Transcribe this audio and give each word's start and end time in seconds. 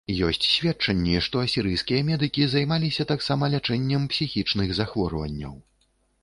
Ёсць 0.27 0.45
сведчанні, 0.51 1.11
што 1.25 1.41
асірыйскія 1.47 2.05
медыкі 2.07 2.47
займаліся 2.53 3.05
таксама 3.13 3.51
лячэннем 3.57 4.09
псіхічных 4.15 4.75
захворванняў. 4.81 5.55